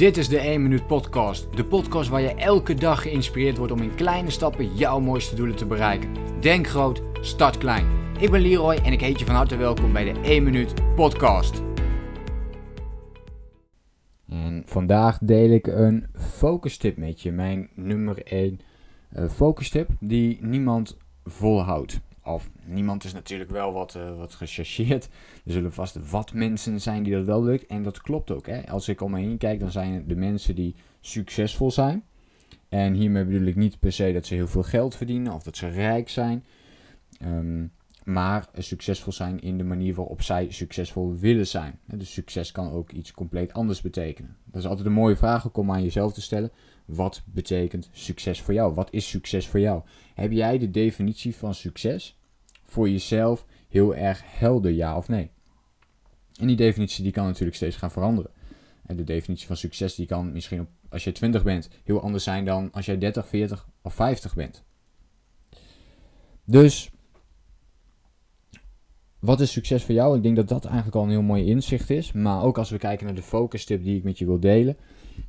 Dit 0.00 0.16
is 0.16 0.28
de 0.28 0.38
1 0.38 0.62
Minuut 0.62 0.86
Podcast. 0.86 1.56
De 1.56 1.64
podcast 1.64 2.08
waar 2.08 2.20
je 2.20 2.34
elke 2.34 2.74
dag 2.74 3.02
geïnspireerd 3.02 3.56
wordt 3.56 3.72
om 3.72 3.82
in 3.82 3.94
kleine 3.94 4.30
stappen 4.30 4.76
jouw 4.76 5.00
mooiste 5.00 5.34
doelen 5.34 5.56
te 5.56 5.66
bereiken. 5.66 6.08
Denk 6.40 6.66
groot, 6.66 7.02
start 7.20 7.58
klein. 7.58 7.86
Ik 8.18 8.30
ben 8.30 8.40
Leroy 8.40 8.74
en 8.74 8.92
ik 8.92 9.00
heet 9.00 9.18
je 9.18 9.24
van 9.24 9.34
harte 9.34 9.56
welkom 9.56 9.92
bij 9.92 10.12
de 10.12 10.20
1 10.20 10.42
Minuut 10.42 10.74
Podcast. 10.94 11.62
En 14.28 14.62
vandaag 14.66 15.18
deel 15.18 15.50
ik 15.50 15.66
een 15.66 16.06
focus 16.14 16.76
tip 16.76 16.96
met 16.96 17.20
je. 17.20 17.32
Mijn 17.32 17.70
nummer 17.74 18.22
1 18.24 18.60
uh, 19.16 19.28
focus 19.28 19.70
tip 19.70 19.88
die 19.98 20.38
niemand 20.40 20.96
volhoudt. 21.24 22.00
Of 22.24 22.50
niemand 22.64 23.04
is 23.04 23.12
natuurlijk 23.12 23.50
wel 23.50 23.72
wat, 23.72 23.94
uh, 23.94 24.16
wat 24.16 24.34
gechargeerd. 24.34 25.08
Er 25.44 25.52
zullen 25.52 25.72
vast 25.72 26.10
wat 26.10 26.32
mensen 26.32 26.80
zijn 26.80 27.02
die 27.02 27.14
dat 27.14 27.24
wel 27.24 27.42
lukt. 27.42 27.66
En 27.66 27.82
dat 27.82 28.00
klopt 28.00 28.30
ook. 28.30 28.46
Hè? 28.46 28.68
Als 28.68 28.88
ik 28.88 29.00
om 29.00 29.10
me 29.10 29.20
heen 29.20 29.38
kijk, 29.38 29.60
dan 29.60 29.70
zijn 29.70 29.92
het 29.92 30.08
de 30.08 30.16
mensen 30.16 30.54
die 30.54 30.74
succesvol 31.00 31.70
zijn. 31.70 32.04
En 32.68 32.94
hiermee 32.94 33.24
bedoel 33.24 33.46
ik 33.46 33.56
niet 33.56 33.78
per 33.78 33.92
se 33.92 34.12
dat 34.12 34.26
ze 34.26 34.34
heel 34.34 34.48
veel 34.48 34.62
geld 34.62 34.94
verdienen 34.94 35.32
of 35.32 35.42
dat 35.42 35.56
ze 35.56 35.68
rijk 35.68 36.08
zijn. 36.08 36.44
Um, 37.22 37.72
maar 38.04 38.48
succesvol 38.58 39.12
zijn 39.12 39.40
in 39.40 39.58
de 39.58 39.64
manier 39.64 39.94
waarop 39.94 40.22
zij 40.22 40.50
succesvol 40.50 41.14
willen 41.14 41.46
zijn. 41.46 41.78
Dus 41.84 42.12
succes 42.12 42.52
kan 42.52 42.70
ook 42.70 42.90
iets 42.90 43.12
compleet 43.12 43.52
anders 43.52 43.80
betekenen. 43.80 44.36
Dat 44.44 44.62
is 44.62 44.68
altijd 44.68 44.86
een 44.86 44.92
mooie 44.92 45.16
vraag 45.16 45.52
om 45.52 45.70
aan 45.70 45.82
jezelf 45.82 46.12
te 46.12 46.20
stellen. 46.20 46.50
Wat 46.84 47.22
betekent 47.24 47.88
succes 47.92 48.40
voor 48.40 48.54
jou? 48.54 48.74
Wat 48.74 48.92
is 48.92 49.08
succes 49.08 49.48
voor 49.48 49.60
jou? 49.60 49.82
Heb 50.14 50.32
jij 50.32 50.58
de 50.58 50.70
definitie 50.70 51.36
van 51.36 51.54
succes 51.54 52.18
voor 52.62 52.90
jezelf 52.90 53.46
heel 53.68 53.94
erg 53.94 54.22
helder, 54.24 54.70
ja 54.70 54.96
of 54.96 55.08
nee? 55.08 55.30
En 56.40 56.46
die 56.46 56.56
definitie 56.56 57.02
die 57.02 57.12
kan 57.12 57.26
natuurlijk 57.26 57.56
steeds 57.56 57.76
gaan 57.76 57.90
veranderen. 57.90 58.30
En 58.86 58.96
de 58.96 59.04
definitie 59.04 59.46
van 59.46 59.56
succes 59.56 59.94
die 59.94 60.06
kan 60.06 60.32
misschien 60.32 60.68
als 60.88 61.04
je 61.04 61.12
20 61.12 61.42
bent 61.42 61.68
heel 61.84 62.00
anders 62.00 62.24
zijn 62.24 62.44
dan 62.44 62.72
als 62.72 62.86
jij 62.86 62.98
30, 62.98 63.26
40 63.26 63.68
of 63.82 63.94
50 63.94 64.34
bent. 64.34 64.64
Dus 66.44 66.90
wat 69.20 69.40
is 69.40 69.52
succes 69.52 69.84
voor 69.84 69.94
jou? 69.94 70.16
Ik 70.16 70.22
denk 70.22 70.36
dat 70.36 70.48
dat 70.48 70.64
eigenlijk 70.64 70.96
al 70.96 71.02
een 71.02 71.10
heel 71.10 71.22
mooi 71.22 71.44
inzicht 71.44 71.90
is. 71.90 72.12
Maar 72.12 72.42
ook 72.42 72.58
als 72.58 72.70
we 72.70 72.78
kijken 72.78 73.06
naar 73.06 73.14
de 73.14 73.22
focus 73.22 73.64
tip 73.64 73.84
die 73.84 73.96
ik 73.96 74.04
met 74.04 74.18
je 74.18 74.26
wil 74.26 74.40
delen. 74.40 74.76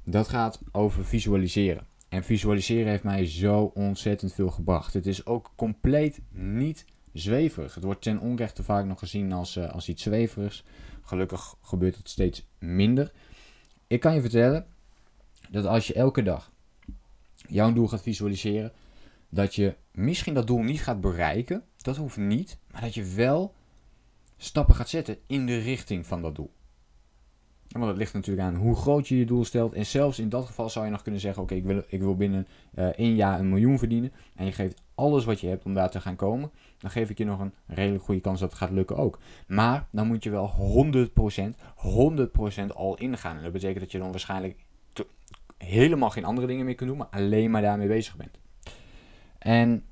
Dat 0.03 0.27
gaat 0.27 0.61
over 0.71 1.05
visualiseren. 1.05 1.85
En 2.09 2.23
visualiseren 2.23 2.87
heeft 2.87 3.03
mij 3.03 3.25
zo 3.25 3.71
ontzettend 3.73 4.33
veel 4.33 4.49
gebracht. 4.49 4.93
Het 4.93 5.07
is 5.07 5.25
ook 5.25 5.51
compleet 5.55 6.21
niet 6.31 6.85
zweverig. 7.13 7.75
Het 7.75 7.83
wordt 7.83 8.01
ten 8.01 8.19
onrechte 8.19 8.63
vaak 8.63 8.85
nog 8.85 8.99
gezien 8.99 9.31
als, 9.31 9.55
uh, 9.55 9.71
als 9.71 9.89
iets 9.89 10.03
zweverigs. 10.03 10.63
Gelukkig 11.01 11.55
gebeurt 11.61 11.97
het 11.97 12.09
steeds 12.09 12.47
minder. 12.59 13.11
Ik 13.87 13.99
kan 13.99 14.13
je 14.13 14.21
vertellen 14.21 14.65
dat 15.49 15.65
als 15.65 15.87
je 15.87 15.93
elke 15.93 16.23
dag 16.23 16.51
jouw 17.35 17.73
doel 17.73 17.87
gaat 17.87 18.01
visualiseren, 18.01 18.71
dat 19.29 19.55
je 19.55 19.75
misschien 19.91 20.33
dat 20.33 20.47
doel 20.47 20.61
niet 20.61 20.81
gaat 20.83 21.01
bereiken. 21.01 21.63
Dat 21.77 21.97
hoeft 21.97 22.17
niet, 22.17 22.57
maar 22.71 22.81
dat 22.81 22.93
je 22.93 23.03
wel 23.03 23.53
stappen 24.43 24.75
gaat 24.75 24.89
zetten 24.89 25.17
in 25.27 25.45
de 25.45 25.57
richting 25.57 26.05
van 26.05 26.21
dat 26.21 26.35
doel. 26.35 26.51
Want 27.67 27.85
het 27.85 27.97
ligt 27.97 28.13
natuurlijk 28.13 28.47
aan 28.47 28.55
hoe 28.55 28.75
groot 28.75 29.07
je 29.07 29.17
je 29.17 29.25
doel 29.25 29.45
stelt. 29.45 29.73
En 29.73 29.85
zelfs 29.85 30.19
in 30.19 30.29
dat 30.29 30.45
geval 30.45 30.69
zou 30.69 30.85
je 30.85 30.91
nog 30.91 31.01
kunnen 31.01 31.21
zeggen: 31.21 31.43
Oké, 31.43 31.53
ik, 31.53 31.63
wil, 31.63 31.83
ik 31.87 31.99
wil 31.99 32.15
binnen 32.15 32.47
uh, 32.75 32.85
één 32.85 33.15
jaar 33.15 33.39
een 33.39 33.49
miljoen 33.49 33.77
verdienen. 33.77 34.11
En 34.35 34.45
je 34.45 34.51
geeft 34.51 34.81
alles 34.95 35.25
wat 35.25 35.39
je 35.39 35.47
hebt 35.47 35.65
om 35.65 35.73
daar 35.73 35.89
te 35.89 36.01
gaan 36.01 36.15
komen. 36.15 36.51
Dan 36.77 36.91
geef 36.91 37.09
ik 37.09 37.17
je 37.17 37.25
nog 37.25 37.39
een 37.39 37.53
redelijk 37.67 38.03
goede 38.03 38.21
kans 38.21 38.39
dat 38.39 38.49
het 38.49 38.57
gaat 38.57 38.71
lukken 38.71 38.97
ook. 38.97 39.19
Maar 39.47 39.87
dan 39.91 40.07
moet 40.07 40.23
je 40.23 40.29
wel 40.29 40.51
100%, 40.95 41.55
100% 42.63 42.73
al 42.73 42.97
ingaan. 42.97 43.37
En 43.37 43.43
dat 43.43 43.51
betekent 43.51 43.79
dat 43.79 43.91
je 43.91 43.97
dan 43.97 44.11
waarschijnlijk 44.11 44.65
helemaal 45.57 46.09
geen 46.09 46.25
andere 46.25 46.47
dingen 46.47 46.65
meer 46.65 46.75
kunt 46.75 46.89
doen, 46.89 46.97
maar 46.97 47.07
alleen 47.11 47.51
maar 47.51 47.61
daarmee 47.61 47.87
bezig 47.87 48.15
bent. 48.15 48.39
En 49.37 49.85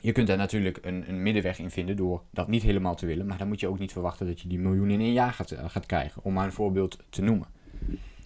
je 0.00 0.12
kunt 0.12 0.26
daar 0.26 0.36
natuurlijk 0.36 0.78
een, 0.80 1.08
een, 1.08 1.22
middenweg 1.22 1.58
in 1.58 1.70
vinden 1.70 1.96
door 1.96 2.22
dat 2.30 2.48
niet 2.48 2.62
helemaal 2.62 2.94
te 2.94 3.06
willen. 3.06 3.26
Maar 3.26 3.38
dan 3.38 3.48
moet 3.48 3.60
je 3.60 3.68
ook 3.68 3.78
niet 3.78 3.92
verwachten 3.92 4.26
dat 4.26 4.40
je 4.40 4.48
die 4.48 4.58
miljoen 4.58 4.90
in 4.90 5.00
een 5.00 5.12
jaar 5.12 5.32
gaat, 5.32 5.50
uh, 5.50 5.64
gaat 5.68 5.86
krijgen. 5.86 6.24
Om 6.24 6.32
maar 6.32 6.44
een 6.44 6.52
voorbeeld 6.52 6.98
te 7.10 7.22
noemen. 7.22 7.46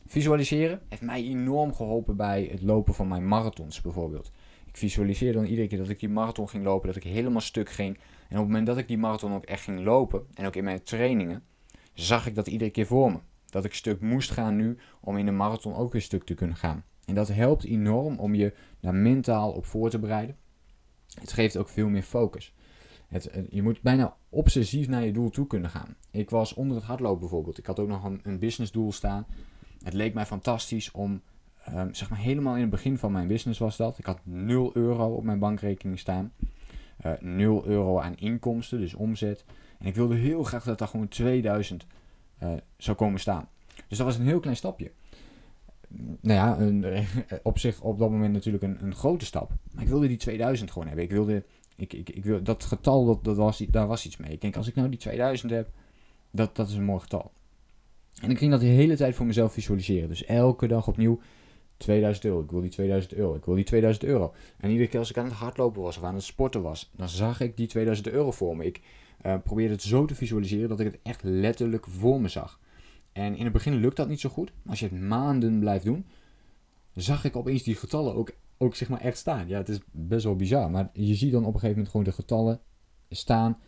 Visualiseren 0.07 0.81
heeft 0.89 1.03
mij 1.03 1.25
enorm 1.25 1.75
geholpen 1.75 2.17
bij 2.17 2.49
het 2.51 2.63
lopen 2.63 2.95
van 2.95 3.09
mijn 3.09 3.29
marathons 3.29 3.81
bijvoorbeeld. 3.81 4.33
Ik 4.67 4.77
visualiseerde 4.77 5.39
dan 5.39 5.47
iedere 5.47 5.69
keer 5.69 5.79
dat 5.79 5.89
ik 5.89 6.01
die 6.01 6.09
marathon 6.09 6.49
ging 6.49 6.65
lopen, 6.65 6.87
dat 6.87 6.97
ik 6.97 7.03
helemaal 7.03 7.41
stuk 7.41 7.71
ging. 7.71 7.97
En 7.97 8.39
op 8.39 8.43
het 8.43 8.47
moment 8.47 8.67
dat 8.67 8.79
ik 8.79 8.89
die 8.89 8.99
marathon 8.99 9.35
ook 9.35 9.45
echt 9.45 9.63
ging 9.63 9.81
lopen, 9.81 10.27
en 10.35 10.47
ook 10.47 10.57
in 10.57 10.65
mijn 10.65 10.83
trainingen, 10.83 11.43
zag 11.95 12.27
ik 12.27 12.35
dat 12.35 12.47
iedere 12.47 12.71
keer 12.71 12.87
voor 12.87 13.13
me. 13.13 13.19
Dat 13.47 13.65
ik 13.65 13.75
stuk 13.75 14.01
moest 14.01 14.31
gaan 14.31 14.57
nu 14.57 14.79
om 15.01 15.17
in 15.17 15.27
de 15.27 15.33
marathon 15.33 15.75
ook 15.75 15.93
weer 15.93 16.03
stuk 16.03 16.25
te 16.25 16.35
kunnen 16.35 16.57
gaan. 16.57 16.85
En 17.05 17.15
dat 17.15 17.29
helpt 17.29 17.65
enorm 17.65 18.19
om 18.19 18.35
je 18.35 18.55
daar 18.81 18.95
mentaal 18.95 19.53
op 19.53 19.67
voor 19.67 19.91
te 19.91 19.99
bereiden. 19.99 20.37
Het 21.21 21.33
geeft 21.33 21.57
ook 21.57 21.69
veel 21.69 21.89
meer 21.89 22.03
focus. 22.03 22.55
Het, 23.09 23.31
je 23.51 23.63
moet 23.63 23.81
bijna 23.81 24.17
obsessief 24.29 24.89
naar 24.89 25.05
je 25.05 25.13
doel 25.13 25.31
toe 25.31 25.47
kunnen 25.47 25.71
gaan. 25.71 25.97
Ik 26.11 26.31
was 26.31 26.55
onder 26.55 26.77
het 26.77 26.87
hardlopen 26.87 27.21
bijvoorbeeld. 27.21 27.59
Ik 27.59 27.67
had 27.67 27.79
ook 27.79 27.89
nog 27.89 28.05
een, 28.23 28.39
businessdoel 28.39 28.93
staan. 28.93 29.27
Het 29.83 29.93
leek 29.93 30.15
mij 30.15 30.27
fantastisch 30.27 30.91
om, 30.91 31.23
um, 31.69 31.95
zeg 31.95 32.11
maar 32.11 32.19
helemaal 32.19 32.55
in 32.55 32.61
het 32.61 32.71
begin 32.71 32.99
van 32.99 33.13
mijn 33.13 33.27
business 33.27 33.59
was 33.59 33.77
dat. 33.77 33.99
Ik 33.99 34.07
had 34.07 34.21
0 34.23 34.71
euro 34.75 35.15
op 35.15 35.25
mijn 35.25 35.39
bankrekening 35.39 35.99
staan. 35.99 36.33
Uh, 37.07 37.13
eh, 37.13 37.21
0 37.21 37.67
euro 37.67 38.01
aan 38.01 38.17
inkomsten, 38.17 38.79
dus 38.79 38.95
omzet. 38.95 39.45
En 39.79 39.87
ik 39.87 39.95
wilde 39.95 40.15
heel 40.15 40.43
graag 40.43 40.65
dat 40.65 40.79
daar 40.79 40.89
gewoon 40.89 41.09
2000 41.09 41.87
uh, 42.43 42.53
eh, 42.53 42.59
zou 42.77 42.97
komen 42.97 43.21
staan. 43.21 43.49
Dus 43.89 43.99
dat 43.99 44.07
was 44.07 44.17
een 44.17 44.27
heel 44.27 44.41
klein 44.41 44.57
stapje 44.57 44.93
nou 46.21 46.39
ja, 46.39 46.59
een, 46.59 47.05
op 47.43 47.59
zich 47.59 47.81
op 47.81 47.99
dat 47.99 48.11
moment 48.11 48.33
natuurlijk 48.33 48.65
een, 48.65 48.79
een 48.83 48.95
grote 48.95 49.25
stap. 49.25 49.53
Maar 49.73 49.83
ik 49.83 49.89
wilde 49.89 50.07
die 50.07 50.17
2000 50.17 50.71
gewoon 50.71 50.87
hebben. 50.87 51.05
Ik 51.05 51.11
wilde, 51.11 51.45
ik, 51.77 51.93
ik, 51.93 52.11
ik 52.11 52.25
wil, 52.25 52.43
dat 52.43 52.65
getal, 52.65 53.07
dat, 53.07 53.25
dat 53.25 53.37
was, 53.37 53.59
daar 53.59 53.87
was 53.87 54.07
iets 54.07 54.17
mee. 54.17 54.31
Ik 54.31 54.41
denk, 54.41 54.57
als 54.57 54.69
ik 54.69 54.75
nou 54.75 54.89
die 54.89 54.99
2000 54.99 55.53
heb, 55.53 55.71
dat, 56.31 56.57
dat 56.57 56.69
is 56.69 56.75
een 56.75 56.85
mooi 56.85 57.01
getal. 57.01 57.33
En 58.23 58.31
ik 58.31 58.39
ging 58.39 58.51
dat 58.51 58.61
de 58.61 58.67
hele 58.67 58.97
tijd 58.97 59.15
voor 59.15 59.27
mezelf 59.27 59.53
visualiseren. 59.53 60.09
Dus 60.09 60.25
elke 60.25 60.67
dag 60.67 60.89
opnieuw 60.89 61.21
2000 61.77 62.25
euro. 62.25 62.41
Ik 62.41 62.51
wil 62.51 62.61
die 62.61 62.71
2000 62.71 63.15
euro. 63.15 63.35
Ik 63.35 63.45
wil 63.45 63.55
die 63.55 63.65
2000 63.65 64.05
euro. 64.05 64.35
En 64.59 64.71
iedere 64.71 64.89
keer 64.89 64.99
als 64.99 65.11
ik 65.11 65.19
aan 65.19 65.25
het 65.25 65.35
hardlopen 65.35 65.83
was 65.83 65.97
of 65.97 66.03
aan 66.03 66.15
het 66.15 66.23
sporten 66.23 66.63
was, 66.63 66.91
dan 66.97 67.09
zag 67.09 67.41
ik 67.41 67.57
die 67.57 67.67
2000 67.67 68.09
euro 68.09 68.31
voor 68.31 68.57
me. 68.57 68.65
Ik 68.65 68.81
uh, 69.27 69.35
probeerde 69.45 69.73
het 69.73 69.83
zo 69.83 70.05
te 70.05 70.15
visualiseren 70.15 70.69
dat 70.69 70.81
ik 70.81 70.87
het 70.87 70.99
echt 71.03 71.23
letterlijk 71.23 71.87
voor 71.87 72.21
me 72.21 72.29
zag. 72.29 72.61
En 73.13 73.37
in 73.37 73.45
het 73.45 73.53
begin 73.53 73.75
lukt 73.75 73.97
dat 73.97 74.09
niet 74.09 74.21
zo 74.21 74.29
goed. 74.29 74.53
Maar 74.63 74.71
als 74.71 74.81
je 74.81 74.89
het 74.89 75.01
maanden 75.01 75.59
blijft 75.59 75.85
doen, 75.85 76.07
zag 76.95 77.25
ik 77.25 77.37
opeens 77.37 77.63
die 77.63 77.75
getallen 77.75 78.15
ook, 78.15 78.33
ook 78.59 78.75
zeg 78.75 78.89
maar 78.89 79.01
echt 79.01 79.19
staan. 79.19 79.49
Ja, 79.49 79.59
het 79.59 79.69
is 79.69 79.81
best 79.91 80.25
wel 80.25 80.37
bizar. 80.37 80.71
Maar 80.71 80.91
je 80.93 81.15
ziet 81.15 81.33
dan 81.33 81.41
op 81.41 81.55
een 81.55 81.61
gegeven 81.61 81.75
moment 81.75 81.91
gewoon 81.91 82.07
de 82.07 82.13
getallen 82.13 82.61
staan. 83.09 83.59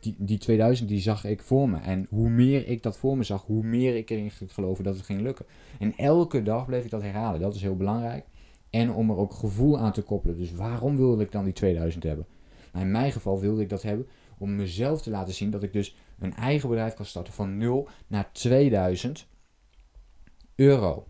Die, 0.00 0.14
die 0.18 0.38
2000 0.38 0.88
die 0.88 1.00
zag 1.00 1.24
ik 1.24 1.42
voor 1.42 1.68
me. 1.68 1.78
En 1.78 2.06
hoe 2.10 2.28
meer 2.28 2.68
ik 2.68 2.82
dat 2.82 2.98
voor 2.98 3.16
me 3.16 3.22
zag, 3.22 3.44
hoe 3.44 3.62
meer 3.62 3.96
ik 3.96 4.10
erin 4.10 4.30
ging 4.30 4.54
geloven 4.54 4.84
dat 4.84 4.96
het 4.96 5.04
ging 5.04 5.20
lukken. 5.20 5.46
En 5.78 5.96
elke 5.96 6.42
dag 6.42 6.66
bleef 6.66 6.84
ik 6.84 6.90
dat 6.90 7.02
herhalen. 7.02 7.40
Dat 7.40 7.54
is 7.54 7.62
heel 7.62 7.76
belangrijk. 7.76 8.26
En 8.70 8.92
om 8.92 9.10
er 9.10 9.16
ook 9.16 9.34
gevoel 9.34 9.78
aan 9.78 9.92
te 9.92 10.02
koppelen. 10.02 10.38
Dus 10.38 10.52
waarom 10.52 10.96
wilde 10.96 11.22
ik 11.22 11.32
dan 11.32 11.44
die 11.44 11.52
2000 11.52 12.02
hebben? 12.02 12.26
Nou, 12.72 12.84
in 12.84 12.90
mijn 12.90 13.12
geval 13.12 13.40
wilde 13.40 13.62
ik 13.62 13.68
dat 13.68 13.82
hebben 13.82 14.06
om 14.40 14.56
mezelf 14.56 15.02
te 15.02 15.10
laten 15.10 15.34
zien 15.34 15.50
dat 15.50 15.62
ik 15.62 15.72
dus 15.72 15.96
een 16.18 16.34
eigen 16.34 16.68
bedrijf 16.68 16.94
kan 16.94 17.04
starten 17.04 17.32
van 17.32 17.56
0 17.56 17.88
naar 18.06 18.32
2000 18.32 19.26
euro. 20.54 21.06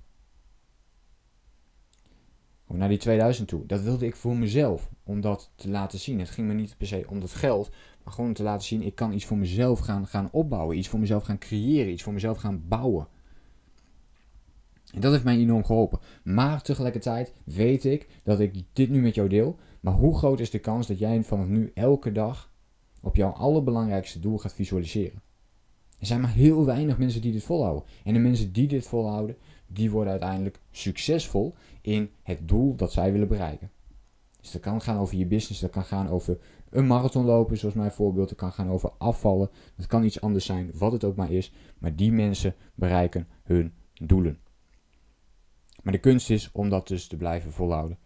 Naar 2.67 2.89
die 2.89 2.99
2000 2.99 3.49
toe. 3.49 3.67
Dat 3.67 3.81
wilde 3.81 4.07
ik 4.07 4.17
voor 4.17 4.37
mezelf. 4.37 4.91
Om 5.05 5.21
dat 5.21 5.53
te 5.55 5.69
laten 5.69 5.99
zien. 5.99 6.19
Het 6.19 6.31
ging 6.31 6.47
me 6.47 6.55
niet 6.55 6.77
per 6.77 6.87
se 6.87 7.05
om 7.09 7.21
dat 7.21 7.33
geld. 7.33 7.71
Maar 8.05 8.13
gewoon 8.13 8.29
om 8.29 8.35
te 8.35 8.43
laten 8.43 8.67
zien. 8.67 8.83
Ik 8.83 8.95
kan 8.95 9.13
iets 9.13 9.25
voor 9.25 9.39
mezelf 9.39 9.79
gaan, 9.79 10.07
gaan 10.07 10.29
opbouwen. 10.33 10.79
Iets 10.79 10.89
voor 10.89 10.99
mezelf 10.99 11.25
gaan 11.25 11.39
creëren. 11.39 11.93
Iets 11.93 12.03
voor 12.03 12.13
mezelf 12.13 12.39
gaan 12.39 12.69
bouwen. 12.69 13.09
En 14.95 15.01
dat 15.01 15.13
heeft 15.13 15.25
mij 15.25 15.37
enorm 15.37 15.65
geholpen. 15.65 16.01
Maar 16.23 16.63
tegelijkertijd 16.63 17.35
weet 17.45 17.85
ik 17.85 18.09
dat 18.23 18.41
ik 18.41 18.63
dit 18.73 18.91
nu 18.91 19.01
met 19.01 19.15
jou 19.15 19.29
deel. 19.29 19.59
Maar 19.81 19.95
hoe 19.95 20.19
groot 20.19 20.41
is 20.41 20.51
de 20.51 20.59
kans 20.59 20.87
dat 20.87 20.99
jij 20.99 21.23
vanaf 21.23 21.47
nu 21.47 21.71
elke 21.75 22.13
dag 22.13 22.50
op 23.01 23.17
jouw 23.17 23.31
allerbelangrijkste 23.31 24.21
doel 24.21 24.39
gaat 24.39 24.55
visualiseren. 24.55 25.23
Er 25.99 26.07
zijn 26.07 26.21
maar 26.21 26.33
heel 26.33 26.65
weinig 26.65 26.99
mensen 26.99 27.21
die 27.21 27.33
dit 27.33 27.43
volhouden. 27.43 27.85
En 28.05 28.15
de 28.15 28.21
mensen 28.21 28.53
die 28.53 28.69
dit 28.69 28.87
volhouden, 28.87 29.37
die 29.67 29.91
worden 29.91 30.11
uiteindelijk 30.11 30.61
succesvol 30.71 31.55
in 31.81 32.11
het 32.23 32.49
doel 32.49 32.75
dat 32.75 32.93
zij 32.93 33.13
willen 33.13 33.29
bereiken. 33.29 33.71
Dus 34.41 34.51
dat 34.51 34.61
kan 34.61 34.81
gaan 34.81 34.99
over 34.99 35.17
je 35.17 35.27
business, 35.27 35.61
dat 35.61 35.71
kan 35.71 35.85
gaan 35.85 36.09
over 36.09 36.39
een 36.71 36.87
marathon 36.87 37.25
lopen, 37.25 37.59
zoals 37.59 37.75
mijn 37.75 37.91
voorbeeld. 37.91 38.29
Dat 38.29 38.39
kan 38.39 38.53
gaan 38.53 38.71
over 38.71 38.93
afvallen. 38.99 39.51
Dat 39.77 39.87
kan 39.87 40.05
iets 40.05 40.21
anders 40.21 40.45
zijn, 40.45 40.71
wat 40.75 40.93
het 40.93 41.05
ook 41.05 41.17
maar 41.17 41.33
is. 41.33 41.53
Maar 41.79 41.97
die 41.97 42.13
mensen 42.13 42.55
bereiken 42.75 43.29
hun 43.43 43.73
doelen. 43.95 44.39
Maar 45.83 45.93
de 45.93 45.99
kunst 45.99 46.31
is 46.31 46.51
om 46.53 46.69
dat 46.69 46.89
dus 46.89 47.07
te 47.07 47.17
blijven 47.17 47.53
volhouden. 47.53 47.99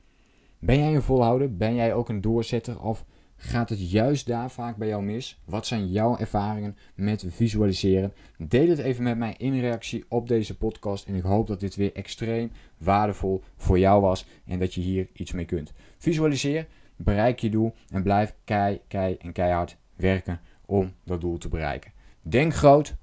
Ben 0.58 0.78
jij 0.78 0.94
een 0.94 1.02
volhouder? 1.02 1.56
Ben 1.56 1.74
jij 1.74 1.94
ook 1.94 2.08
een 2.08 2.20
doorzetter? 2.20 2.82
Of 2.82 3.04
gaat 3.36 3.68
het 3.68 3.90
juist 3.90 4.26
daar 4.26 4.50
vaak 4.50 4.76
bij 4.76 4.88
jou 4.88 5.02
mis? 5.02 5.40
Wat 5.44 5.66
zijn 5.66 5.90
jouw 5.90 6.18
ervaringen 6.18 6.76
met 6.94 7.24
visualiseren? 7.28 8.12
Deel 8.38 8.68
het 8.68 8.78
even 8.78 9.02
met 9.02 9.18
mij 9.18 9.34
in 9.38 9.60
reactie 9.60 10.04
op 10.08 10.28
deze 10.28 10.56
podcast. 10.56 11.06
En 11.06 11.14
ik 11.14 11.22
hoop 11.22 11.46
dat 11.46 11.60
dit 11.60 11.76
weer 11.76 11.92
extreem 11.92 12.50
waardevol 12.78 13.42
voor 13.56 13.78
jou 13.78 14.00
was 14.00 14.26
en 14.46 14.58
dat 14.58 14.74
je 14.74 14.80
hier 14.80 15.08
iets 15.12 15.32
mee 15.32 15.44
kunt. 15.44 15.72
Visualiseer, 15.98 16.66
bereik 16.96 17.38
je 17.38 17.50
doel 17.50 17.74
en 17.88 18.02
blijf 18.02 18.34
kei, 18.44 18.80
kei 18.88 19.16
en 19.18 19.32
keihard 19.32 19.76
werken 19.96 20.40
om 20.66 20.92
dat 21.04 21.20
doel 21.20 21.38
te 21.38 21.48
bereiken. 21.48 21.92
Denk 22.22 22.54
groot, 22.54 22.94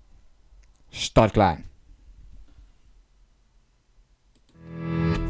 start 0.89 1.31
klein. 1.31 1.70